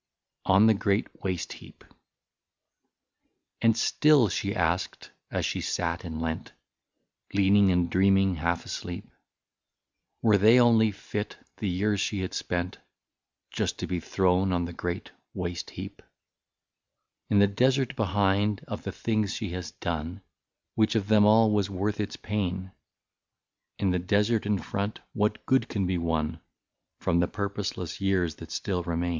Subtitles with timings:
[0.45, 1.83] 51 ON THE GREAT WASTE HEAP
[2.51, 6.53] * And still she asked, as she sat and leant,
[7.35, 9.11] Leaning and drieaming half asleep,
[10.23, 12.79] Were they only fit, the years she had spent,
[13.51, 16.01] Just to be thrown on the great waste heap?
[17.29, 20.23] In the desert behind, of the things she had done.
[20.73, 22.71] Which of them all was worth its pain;
[23.77, 26.41] In the desert in front, what good could be won?
[26.99, 28.85] From the purposeless years that still remain * Note.— See a critique in the Speaker
[28.85, 29.05] (by G.
[29.05, 29.09] M.